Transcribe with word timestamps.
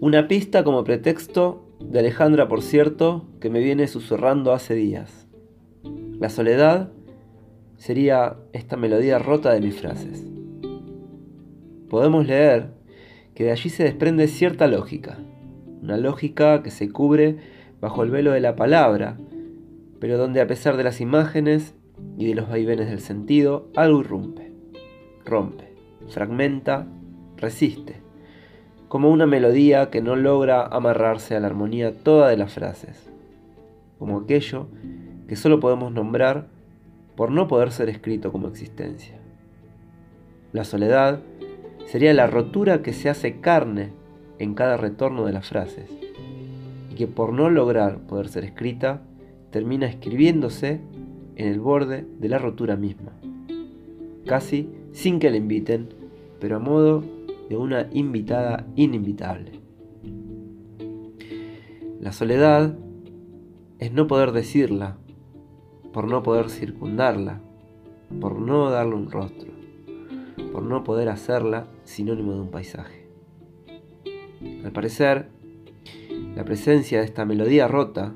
Una 0.00 0.28
pista 0.28 0.64
como 0.64 0.84
pretexto 0.84 1.66
de 1.80 1.98
Alejandra, 1.98 2.48
por 2.48 2.62
cierto, 2.62 3.26
que 3.40 3.50
me 3.50 3.60
viene 3.60 3.86
susurrando 3.86 4.52
hace 4.52 4.74
días. 4.74 5.26
La 6.18 6.30
soledad 6.30 6.92
sería 7.76 8.36
esta 8.54 8.76
melodía 8.76 9.18
rota 9.18 9.52
de 9.52 9.60
mis 9.60 9.78
frases. 9.78 10.24
Podemos 11.90 12.26
leer 12.26 12.70
que 13.34 13.44
de 13.44 13.50
allí 13.52 13.68
se 13.68 13.84
desprende 13.84 14.28
cierta 14.28 14.66
lógica, 14.66 15.18
una 15.82 15.98
lógica 15.98 16.62
que 16.62 16.70
se 16.70 16.90
cubre 16.90 17.36
bajo 17.82 18.02
el 18.02 18.10
velo 18.10 18.32
de 18.32 18.40
la 18.40 18.56
palabra, 18.56 19.18
pero 20.00 20.16
donde 20.16 20.40
a 20.40 20.46
pesar 20.46 20.78
de 20.78 20.84
las 20.84 21.02
imágenes 21.02 21.74
y 22.16 22.26
de 22.26 22.34
los 22.34 22.48
vaivenes 22.48 22.88
del 22.88 23.00
sentido, 23.00 23.70
algo 23.76 24.00
irrumpe, 24.00 24.52
rompe, 25.24 25.74
fragmenta, 26.08 26.86
resiste, 27.36 28.05
como 28.88 29.10
una 29.10 29.26
melodía 29.26 29.90
que 29.90 30.00
no 30.00 30.16
logra 30.16 30.64
amarrarse 30.64 31.34
a 31.34 31.40
la 31.40 31.48
armonía 31.48 31.92
toda 31.92 32.28
de 32.28 32.36
las 32.36 32.52
frases, 32.52 33.10
como 33.98 34.18
aquello 34.18 34.68
que 35.28 35.36
solo 35.36 35.60
podemos 35.60 35.92
nombrar 35.92 36.46
por 37.16 37.30
no 37.30 37.48
poder 37.48 37.72
ser 37.72 37.88
escrito 37.88 38.30
como 38.30 38.48
existencia. 38.48 39.16
La 40.52 40.64
soledad 40.64 41.20
sería 41.86 42.14
la 42.14 42.26
rotura 42.26 42.82
que 42.82 42.92
se 42.92 43.08
hace 43.08 43.40
carne 43.40 43.90
en 44.38 44.54
cada 44.54 44.76
retorno 44.76 45.24
de 45.24 45.32
las 45.32 45.48
frases, 45.48 45.90
y 46.90 46.94
que 46.94 47.06
por 47.06 47.32
no 47.32 47.50
lograr 47.50 47.98
poder 47.98 48.28
ser 48.28 48.44
escrita, 48.44 49.02
termina 49.50 49.86
escribiéndose 49.86 50.80
en 51.36 51.48
el 51.48 51.60
borde 51.60 52.04
de 52.18 52.28
la 52.28 52.38
rotura 52.38 52.76
misma, 52.76 53.12
casi 54.26 54.68
sin 54.92 55.18
que 55.18 55.30
la 55.30 55.36
inviten, 55.36 55.88
pero 56.40 56.56
a 56.56 56.58
modo 56.58 57.02
de 57.48 57.56
una 57.56 57.88
invitada 57.92 58.66
inimitable. 58.76 59.60
La 62.00 62.12
soledad 62.12 62.76
es 63.78 63.92
no 63.92 64.06
poder 64.06 64.32
decirla, 64.32 64.98
por 65.92 66.08
no 66.08 66.22
poder 66.22 66.50
circundarla, 66.50 67.40
por 68.20 68.38
no 68.38 68.70
darle 68.70 68.94
un 68.94 69.10
rostro, 69.10 69.50
por 70.52 70.62
no 70.62 70.84
poder 70.84 71.08
hacerla 71.08 71.66
sinónimo 71.84 72.32
de 72.34 72.40
un 72.40 72.50
paisaje. 72.50 73.08
Al 74.64 74.72
parecer, 74.72 75.28
la 76.34 76.44
presencia 76.44 76.98
de 76.98 77.06
esta 77.06 77.24
melodía 77.24 77.68
rota 77.68 78.14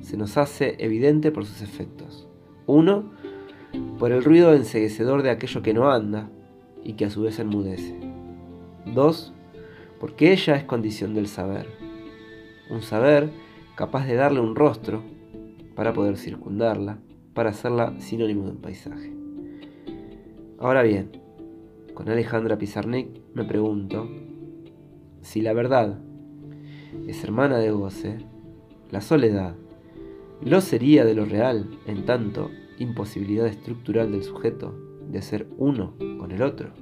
se 0.00 0.16
nos 0.16 0.36
hace 0.36 0.76
evidente 0.78 1.30
por 1.30 1.44
sus 1.44 1.62
efectos. 1.62 2.28
Uno, 2.66 3.12
por 3.98 4.12
el 4.12 4.24
ruido 4.24 4.54
enseguecedor 4.54 5.22
de 5.22 5.30
aquello 5.30 5.62
que 5.62 5.74
no 5.74 5.90
anda 5.90 6.28
y 6.84 6.94
que 6.94 7.04
a 7.04 7.10
su 7.10 7.22
vez 7.22 7.38
enmudece. 7.38 7.98
Dos, 8.86 9.32
porque 10.00 10.32
ella 10.32 10.56
es 10.56 10.64
condición 10.64 11.14
del 11.14 11.28
saber. 11.28 11.68
Un 12.70 12.82
saber 12.82 13.30
capaz 13.76 14.06
de 14.06 14.14
darle 14.14 14.40
un 14.40 14.54
rostro 14.56 15.02
para 15.74 15.92
poder 15.92 16.16
circundarla, 16.16 16.98
para 17.34 17.50
hacerla 17.50 17.98
sinónimo 17.98 18.44
de 18.44 18.50
un 18.50 18.60
paisaje. 18.60 19.12
Ahora 20.58 20.82
bien, 20.82 21.10
con 21.94 22.08
Alejandra 22.08 22.58
Pizarnik 22.58 23.08
me 23.34 23.44
pregunto 23.44 24.08
si 25.20 25.40
la 25.40 25.52
verdad 25.52 25.98
es 27.06 27.22
hermana 27.24 27.58
de 27.58 27.70
goce, 27.70 28.18
la 28.90 29.00
soledad 29.00 29.56
lo 30.44 30.60
sería 30.60 31.04
de 31.04 31.14
lo 31.14 31.24
real, 31.24 31.78
en 31.86 32.04
tanto 32.04 32.50
imposibilidad 32.78 33.46
estructural 33.46 34.10
del 34.10 34.24
sujeto 34.24 34.74
de 35.08 35.22
ser 35.22 35.46
uno 35.56 35.94
con 36.18 36.32
el 36.32 36.42
otro. 36.42 36.72